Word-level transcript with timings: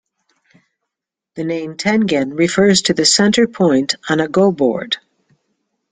The 1.35 1.43
name 1.43 1.75
Tengen 1.77 2.35
refers 2.35 2.81
to 2.81 2.95
the 2.95 3.05
center 3.05 3.45
point 3.47 3.93
on 4.09 4.19
a 4.19 4.27
Go 4.27 4.51
board. 4.51 4.97